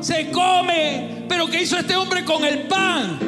[0.00, 1.26] Se come.
[1.28, 3.18] Pero ¿qué hizo este hombre con el pan?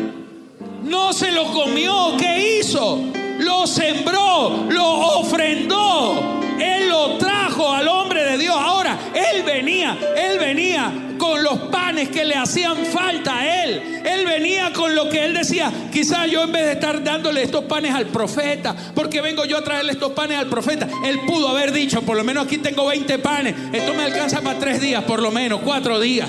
[0.83, 2.17] No se lo comió.
[2.19, 3.01] ¿Qué hizo?
[3.39, 6.41] Lo sembró, lo ofrendó.
[6.59, 8.57] Él lo trajo al hombre de Dios.
[8.59, 8.80] Ahora,
[9.15, 14.03] él venía, él venía con los panes que le hacían falta a él.
[14.05, 15.71] Él venía con lo que él decía.
[15.93, 19.65] Quizás yo en vez de estar dándole estos panes al profeta, porque vengo yo a
[19.65, 23.19] traerle estos panes al profeta, él pudo haber dicho, por lo menos aquí tengo 20
[23.19, 23.55] panes.
[23.73, 26.29] Esto me alcanza para tres días, por lo menos, cuatro días.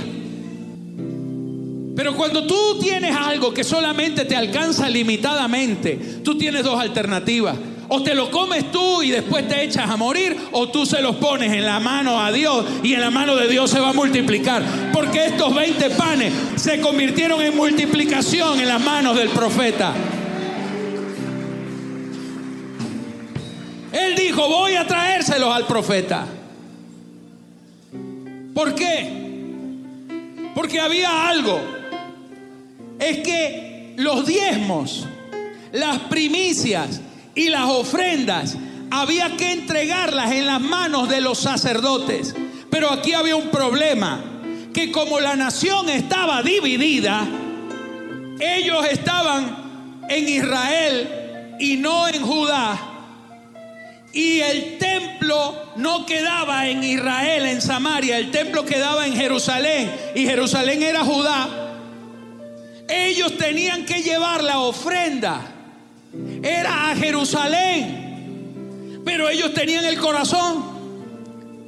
[1.95, 7.55] Pero cuando tú tienes algo que solamente te alcanza limitadamente, tú tienes dos alternativas.
[7.93, 11.17] O te lo comes tú y después te echas a morir, o tú se los
[11.17, 13.93] pones en la mano a Dios y en la mano de Dios se va a
[13.93, 14.63] multiplicar.
[14.93, 19.93] Porque estos 20 panes se convirtieron en multiplicación en las manos del profeta.
[23.91, 26.25] Él dijo, voy a traérselos al profeta.
[28.54, 29.10] ¿Por qué?
[30.56, 31.60] Porque había algo.
[32.97, 35.06] Es que los diezmos,
[35.73, 37.01] las primicias
[37.35, 38.57] y las ofrendas
[38.89, 42.35] había que entregarlas en las manos de los sacerdotes.
[42.69, 44.23] Pero aquí había un problema,
[44.73, 47.27] que como la nación estaba dividida,
[48.39, 52.87] ellos estaban en Israel y no en Judá.
[54.13, 59.89] Y el templo no quedaba en Israel, en Samaria, el templo quedaba en Jerusalén.
[60.15, 61.47] Y Jerusalén era Judá.
[62.89, 65.50] Ellos tenían que llevar la ofrenda.
[66.43, 69.02] Era a Jerusalén.
[69.06, 70.63] Pero ellos tenían el corazón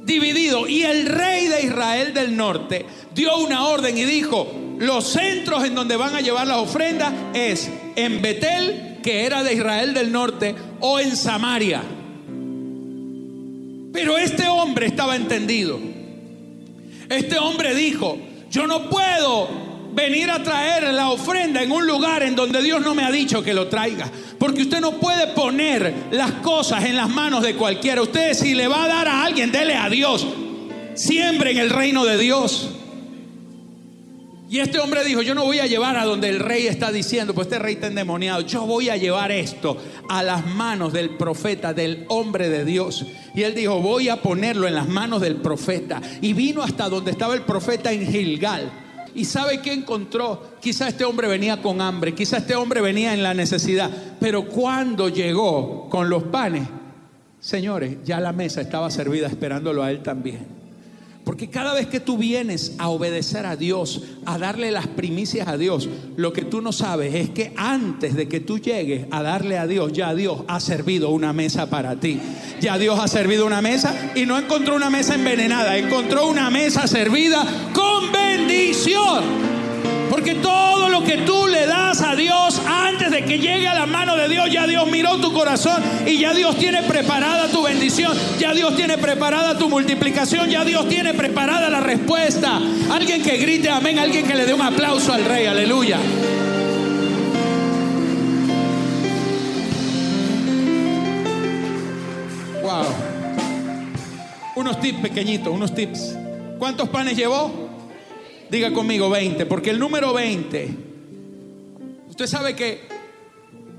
[0.04, 0.68] dividido.
[0.68, 4.46] Y el rey de Israel del norte dio una orden y dijo,
[4.78, 9.54] los centros en donde van a llevar las ofrendas es en Betel, que era de
[9.54, 11.82] Israel del norte, o en Samaria.
[13.92, 15.78] Pero este hombre estaba entendido.
[17.08, 18.18] Este hombre dijo,
[18.50, 19.63] yo no puedo
[19.94, 23.42] venir a traer la ofrenda en un lugar en donde Dios no me ha dicho
[23.42, 24.10] que lo traiga.
[24.38, 28.02] Porque usted no puede poner las cosas en las manos de cualquiera.
[28.02, 30.26] Usted si le va a dar a alguien, dele a Dios.
[30.94, 32.70] Siempre en el reino de Dios.
[34.48, 37.34] Y este hombre dijo, yo no voy a llevar a donde el rey está diciendo,
[37.34, 39.76] pues este rey está endemoniado, yo voy a llevar esto
[40.08, 43.04] a las manos del profeta, del hombre de Dios.
[43.34, 46.00] Y él dijo, voy a ponerlo en las manos del profeta.
[46.20, 48.83] Y vino hasta donde estaba el profeta en Gilgal.
[49.14, 50.54] ¿Y sabe qué encontró?
[50.60, 53.90] Quizá este hombre venía con hambre, quizá este hombre venía en la necesidad.
[54.20, 56.68] Pero cuando llegó con los panes,
[57.38, 60.63] señores, ya la mesa estaba servida esperándolo a él también.
[61.24, 65.56] Porque cada vez que tú vienes a obedecer a Dios, a darle las primicias a
[65.56, 69.56] Dios, lo que tú no sabes es que antes de que tú llegues a darle
[69.56, 72.20] a Dios, ya Dios ha servido una mesa para ti.
[72.60, 76.86] Ya Dios ha servido una mesa y no encontró una mesa envenenada, encontró una mesa
[76.86, 79.53] servida con bendición.
[80.14, 83.84] Porque todo lo que tú le das a Dios antes de que llegue a la
[83.84, 88.16] mano de Dios, ya Dios miró tu corazón y ya Dios tiene preparada tu bendición,
[88.38, 92.60] ya Dios tiene preparada tu multiplicación, ya Dios tiene preparada la respuesta.
[92.92, 95.98] Alguien que grite amén, alguien que le dé un aplauso al rey, aleluya.
[102.62, 102.84] Wow.
[104.54, 106.16] Unos tips pequeñitos, unos tips.
[106.60, 107.63] ¿Cuántos panes llevó?
[108.50, 110.68] Diga conmigo 20, porque el número 20,
[112.08, 112.82] usted sabe que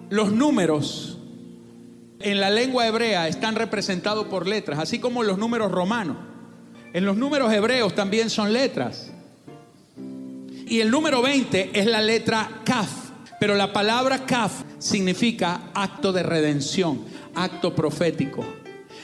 [0.10, 1.18] los números
[2.20, 6.18] en la lengua hebrea están representados por letras, así como los números romanos.
[6.94, 9.12] En los números hebreos también son letras.
[10.68, 12.90] Y el número 20 es la letra kaf,
[13.40, 17.02] pero la palabra kaf significa acto de redención,
[17.36, 18.44] acto profético.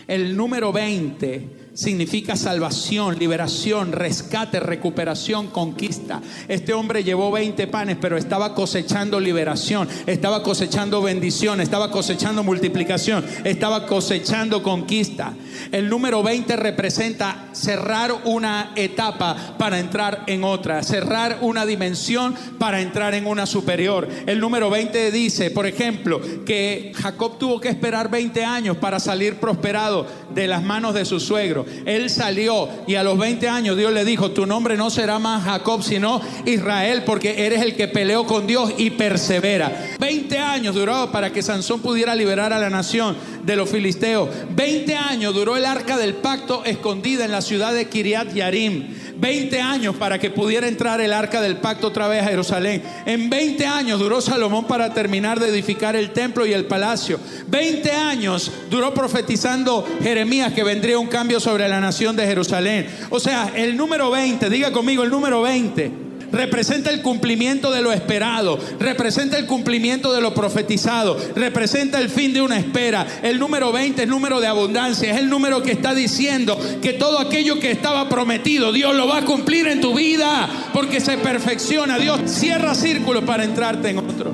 [0.07, 6.21] El número 20 significa salvación, liberación, rescate, recuperación, conquista.
[6.47, 13.25] Este hombre llevó 20 panes, pero estaba cosechando liberación, estaba cosechando bendición, estaba cosechando multiplicación,
[13.43, 15.33] estaba cosechando conquista.
[15.71, 22.81] El número 20 representa cerrar una etapa para entrar en otra, cerrar una dimensión para
[22.81, 24.07] entrar en una superior.
[24.27, 29.37] El número 20 dice, por ejemplo, que Jacob tuvo que esperar 20 años para salir
[29.37, 30.05] prosperado
[30.35, 31.65] de las manos de su suegro.
[31.85, 35.43] Él salió y a los 20 años Dios le dijo, tu nombre no será más
[35.43, 39.95] Jacob, sino Israel, porque eres el que peleó con Dios y persevera.
[39.99, 44.29] 20 años duró para que Sansón pudiera liberar a la nación de los filisteos.
[44.51, 49.00] 20 años duró el arca del pacto escondida en la ciudad de Kiriat Yarim.
[49.21, 52.81] 20 años para que pudiera entrar el arca del pacto otra vez a Jerusalén.
[53.05, 57.19] En 20 años duró Salomón para terminar de edificar el templo y el palacio.
[57.47, 62.89] 20 años duró profetizando Jeremías que vendría un cambio sobre la nación de Jerusalén.
[63.11, 67.91] O sea, el número 20, diga conmigo el número 20 representa el cumplimiento de lo
[67.91, 73.05] esperado, representa el cumplimiento de lo profetizado, representa el fin de una espera.
[73.21, 77.19] El número 20 es número de abundancia, es el número que está diciendo que todo
[77.19, 81.97] aquello que estaba prometido, Dios lo va a cumplir en tu vida, porque se perfecciona.
[81.97, 84.33] Dios cierra círculos para entrarte en otro.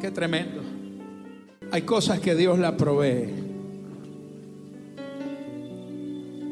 [0.00, 0.62] Qué tremendo.
[1.70, 3.30] Hay cosas que Dios la provee.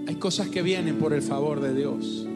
[0.08, 2.26] Hay cosas que vienen por el favor de Dios.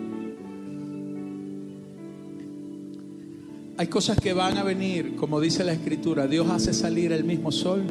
[3.77, 7.51] Hay cosas que van a venir, como dice la escritura, Dios hace salir el mismo
[7.51, 7.83] sol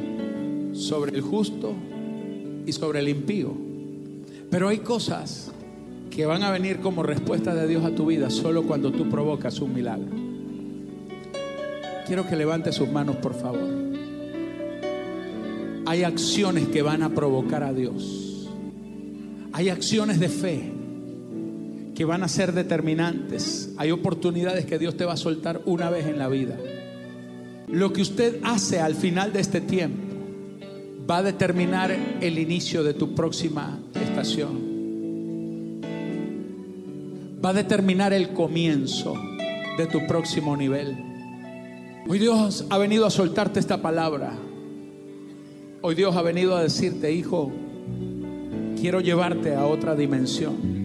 [0.72, 1.74] sobre el justo
[2.66, 3.54] y sobre el impío.
[4.50, 5.52] Pero hay cosas
[6.10, 9.60] que van a venir como respuesta de Dios a tu vida solo cuando tú provocas
[9.60, 10.12] un milagro.
[12.08, 13.68] Quiero que levante sus manos, por favor.
[15.86, 18.48] Hay acciones que van a provocar a Dios.
[19.52, 20.72] Hay acciones de fe
[22.04, 23.72] van a ser determinantes.
[23.78, 26.58] Hay oportunidades que Dios te va a soltar una vez en la vida.
[27.68, 30.14] Lo que usted hace al final de este tiempo
[31.10, 31.92] va a determinar
[32.22, 34.74] el inicio de tu próxima estación.
[37.44, 39.16] Va a determinar el comienzo
[39.78, 40.96] de tu próximo nivel.
[42.08, 44.34] Hoy Dios ha venido a soltarte esta palabra.
[45.82, 47.52] Hoy Dios ha venido a decirte, hijo,
[48.80, 50.83] quiero llevarte a otra dimensión.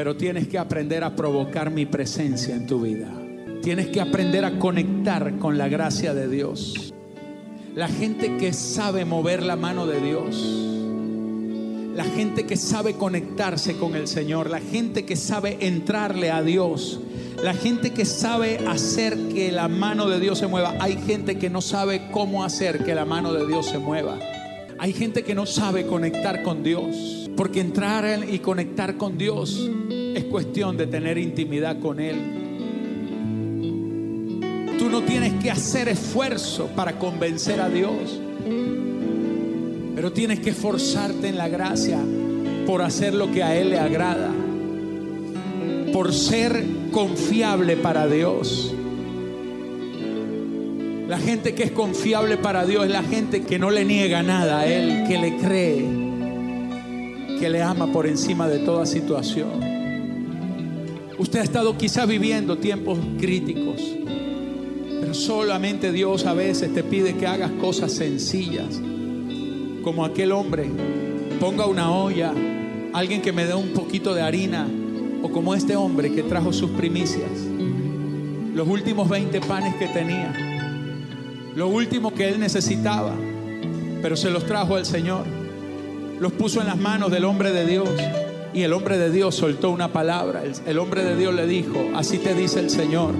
[0.00, 3.12] Pero tienes que aprender a provocar mi presencia en tu vida.
[3.60, 6.94] Tienes que aprender a conectar con la gracia de Dios.
[7.74, 10.42] La gente que sabe mover la mano de Dios.
[11.94, 14.48] La gente que sabe conectarse con el Señor.
[14.48, 17.00] La gente que sabe entrarle a Dios.
[17.44, 20.76] La gente que sabe hacer que la mano de Dios se mueva.
[20.80, 24.18] Hay gente que no sabe cómo hacer que la mano de Dios se mueva.
[24.78, 27.19] Hay gente que no sabe conectar con Dios.
[27.36, 29.70] Porque entrar y conectar con Dios
[30.14, 32.16] es cuestión de tener intimidad con Él.
[34.78, 38.20] Tú no tienes que hacer esfuerzo para convencer a Dios,
[39.94, 41.98] pero tienes que esforzarte en la gracia
[42.66, 44.30] por hacer lo que a Él le agrada.
[45.92, 48.72] por ser confiable para Dios.
[51.08, 54.60] La gente que es confiable para Dios es la gente que no le niega nada
[54.60, 55.84] a Él, que le cree,
[57.40, 59.48] que le ama por encima de toda situación.
[61.18, 63.80] Usted ha estado quizá viviendo tiempos críticos,
[65.00, 68.78] pero solamente Dios a veces te pide que hagas cosas sencillas,
[69.82, 70.66] como aquel hombre,
[71.40, 72.34] ponga una olla,
[72.92, 74.68] alguien que me dé un poquito de harina,
[75.22, 77.30] o como este hombre que trajo sus primicias,
[78.54, 80.34] los últimos 20 panes que tenía,
[81.56, 83.14] lo último que él necesitaba,
[84.02, 85.39] pero se los trajo al Señor,
[86.20, 87.88] los puso en las manos del hombre de Dios.
[88.52, 90.42] Y el hombre de Dios soltó una palabra.
[90.66, 93.14] El, hombre de Dios le dijo, así te dice el Señor,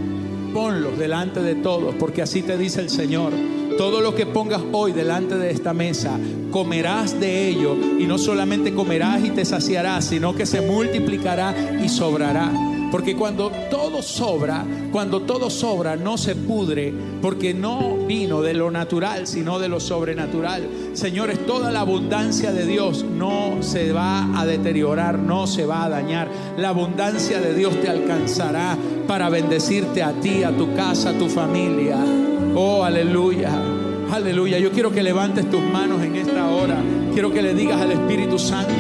[0.52, 3.32] ponlos delante de todos, porque así te dice el Señor.
[3.78, 6.18] Todo lo que pongas hoy delante de esta mesa,
[6.50, 7.76] comerás de ello.
[7.98, 12.69] Y no solamente comerás y te saciarás, sino que se multiplicará y sobrará.
[12.90, 18.70] Porque cuando todo sobra, cuando todo sobra, no se pudre, porque no vino de lo
[18.70, 20.68] natural, sino de lo sobrenatural.
[20.92, 25.88] Señores, toda la abundancia de Dios no se va a deteriorar, no se va a
[25.88, 26.28] dañar.
[26.56, 28.76] La abundancia de Dios te alcanzará
[29.06, 31.98] para bendecirte a ti, a tu casa, a tu familia.
[32.54, 33.50] Oh, aleluya.
[34.12, 34.58] Aleluya.
[34.58, 36.76] Yo quiero que levantes tus manos en esta hora.
[37.12, 38.72] Quiero que le digas al Espíritu Santo,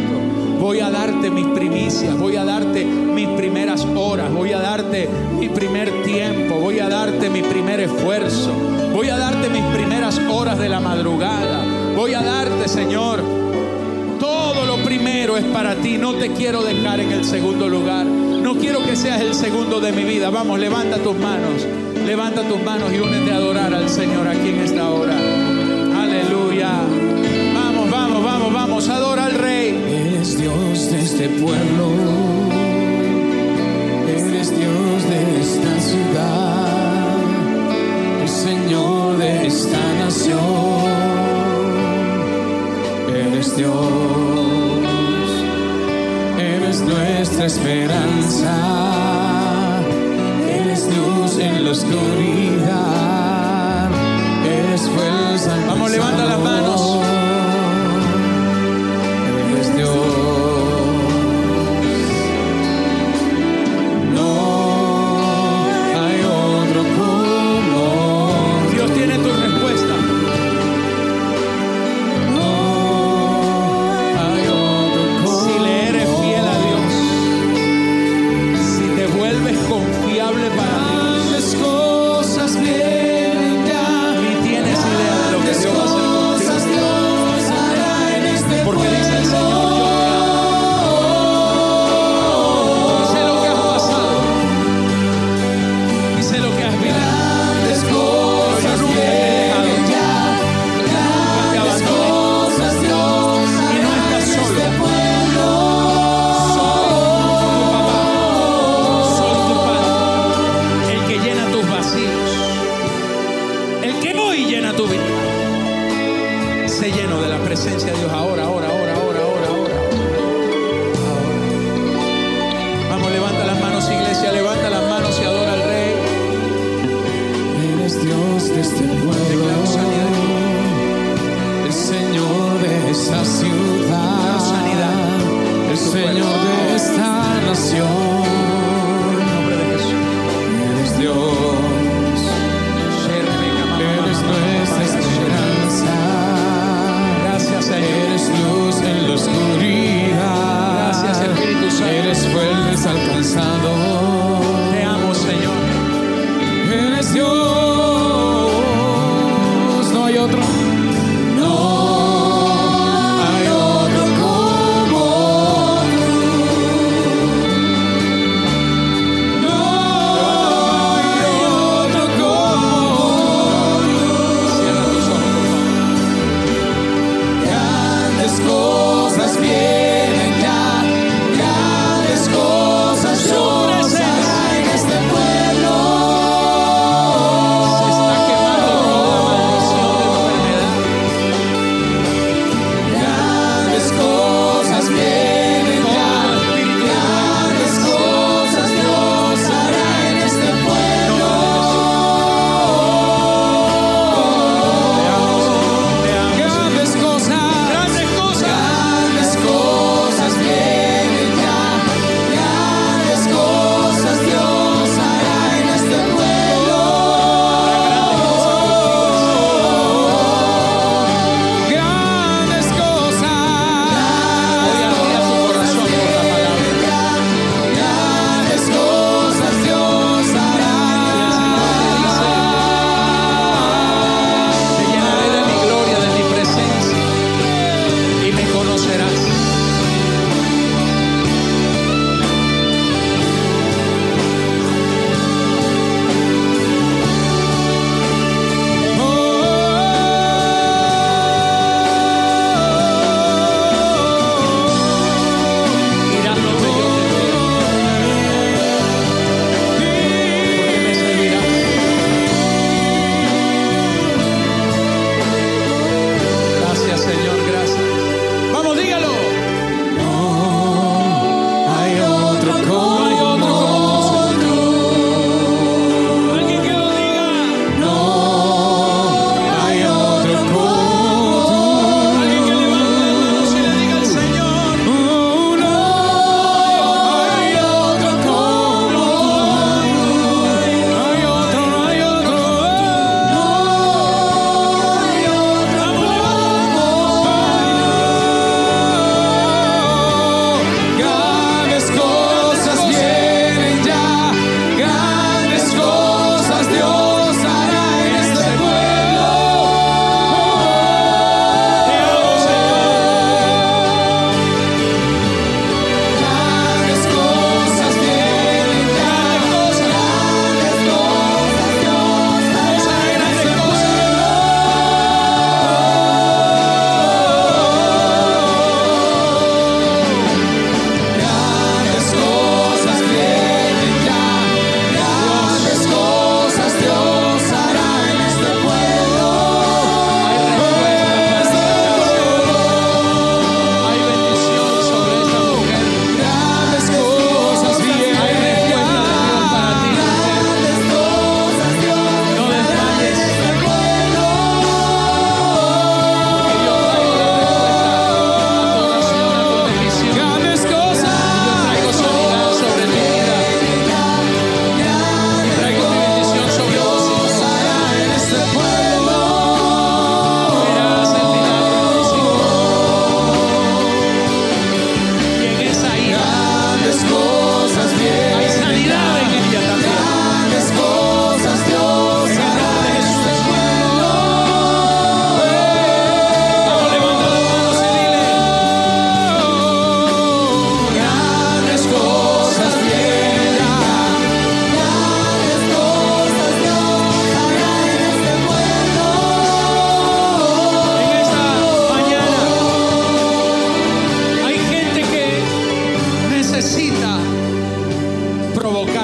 [0.60, 5.08] voy a darte mis primicias, voy a darte mis primeras horas, voy a darte
[5.38, 8.52] mi primer tiempo, voy a darte mi primer esfuerzo,
[8.92, 11.64] voy a darte mis primeras horas de la madrugada,
[11.96, 13.22] voy a darte, Señor,
[14.20, 18.54] todo lo primero es para ti, no te quiero dejar en el segundo lugar, no
[18.56, 21.66] quiero que seas el segundo de mi vida, vamos, levanta tus manos,
[22.06, 25.14] levanta tus manos y únete a adorar al Señor aquí en esta hora,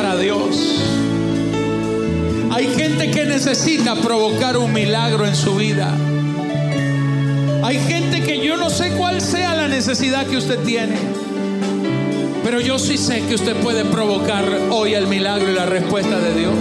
[0.05, 0.83] a Dios.
[2.53, 5.91] Hay gente que necesita provocar un milagro en su vida.
[7.63, 10.97] Hay gente que yo no sé cuál sea la necesidad que usted tiene.
[12.45, 16.35] Pero yo sí sé que usted puede provocar hoy el milagro y la respuesta de
[16.35, 16.55] Dios.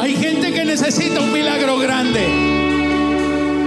[0.00, 2.20] Hay gente que necesita un milagro grande.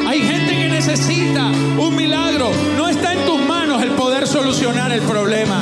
[0.08, 2.52] Hay gente que necesita un milagro.
[2.76, 5.62] No está en tus manos el poder solucionar el problema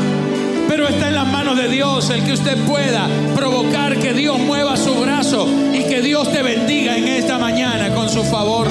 [0.88, 4.94] está en las manos de Dios el que usted pueda provocar que Dios mueva su
[4.96, 8.68] brazo y que Dios te bendiga en esta mañana con su favor.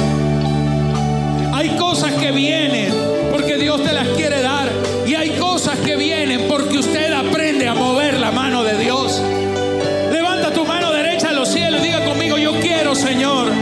[1.52, 2.92] Hay cosas que vienen
[3.32, 4.68] porque Dios te las quiere dar
[5.06, 9.20] y hay cosas que vienen porque usted aprende a mover la mano de Dios.
[10.10, 13.52] Levanta tu mano derecha a los cielos y diga conmigo, yo quiero, Señor,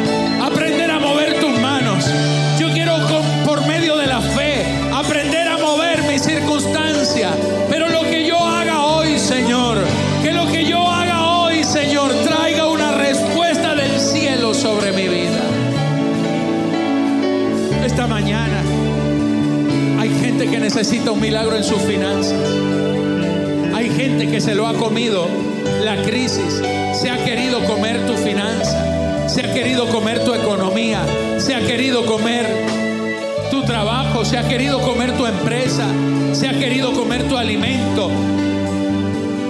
[20.76, 22.38] necesita un milagro en sus finanzas.
[23.74, 25.26] Hay gente que se lo ha comido
[25.82, 26.60] la crisis,
[26.92, 31.00] se ha querido comer tu finanza, se ha querido comer tu economía,
[31.38, 32.46] se ha querido comer
[33.50, 35.86] tu trabajo, se ha querido comer tu empresa,
[36.32, 38.10] se ha querido comer tu alimento.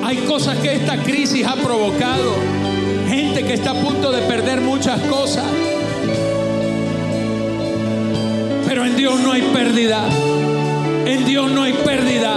[0.05, 2.37] Hay cosas que esta crisis ha provocado.
[3.09, 5.45] Gente que está a punto de perder muchas cosas.
[8.69, 10.09] Pero en Dios no hay pérdida.
[11.07, 12.35] En Dios no hay pérdida.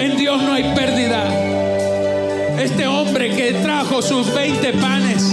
[0.00, 1.22] En Dios no hay pérdida.
[2.60, 5.32] Este hombre que trajo sus 20 panes,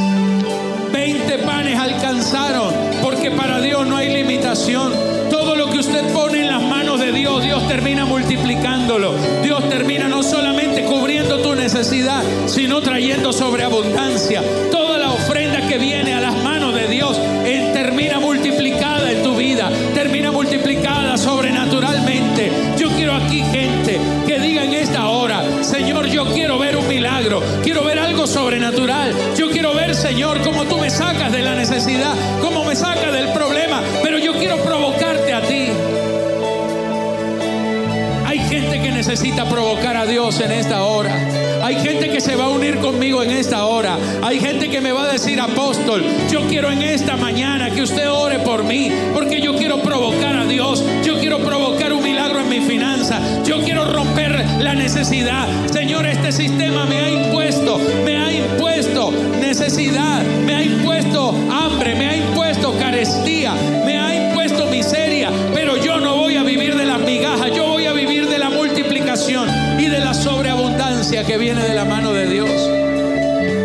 [0.94, 2.72] 20 panes alcanzaron,
[3.02, 4.94] porque para Dios no hay limitación.
[5.32, 9.16] Todo lo que usted pone en las manos de Dios, Dios termina multiplicándolo.
[9.42, 14.44] Dios termina no solamente cubriendo tu necesidad, sino trayendo sobreabundancia.
[14.72, 16.55] Toda la ofrenda que viene a las manos
[23.36, 28.00] aquí gente que diga en esta hora, Señor, yo quiero ver un milagro, quiero ver
[28.00, 29.14] algo sobrenatural.
[29.36, 33.30] Yo quiero ver, Señor, cómo tú me sacas de la necesidad, cómo me sacas del
[33.30, 35.68] problema, pero yo quiero provocarte a ti.
[38.26, 41.14] Hay gente que necesita provocar a Dios en esta hora.
[41.64, 43.98] Hay gente que se va a unir conmigo en esta hora.
[44.22, 48.10] Hay gente que me va a decir, apóstol, yo quiero en esta mañana que usted
[48.10, 50.84] ore por mí, porque yo quiero provocar a Dios.
[51.04, 51.95] Yo quiero provocar
[52.60, 53.20] mi finanza.
[53.44, 55.48] Yo quiero romper la necesidad.
[55.72, 62.08] Señor, este sistema me ha impuesto, me ha impuesto necesidad, me ha impuesto hambre, me
[62.08, 63.54] ha impuesto carestía,
[63.86, 67.88] me ha impuesto miseria, pero yo no voy a vivir de las migajas, yo voy
[67.88, 69.48] a vivir de la multiplicación
[69.80, 72.50] y de la sobreabundancia que viene de la mano de Dios.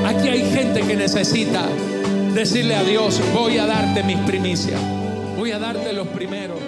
[0.06, 1.62] Aquí hay gente que necesita
[2.34, 4.80] decirle a Dios, voy a darte mis primicias,
[5.36, 6.59] voy a darte los primeros.